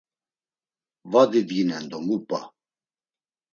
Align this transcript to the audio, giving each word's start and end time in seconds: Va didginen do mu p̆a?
Va 1.15 1.21
didginen 1.31 1.83
do 1.89 1.97
mu 2.05 2.15
p̆a? 2.27 2.41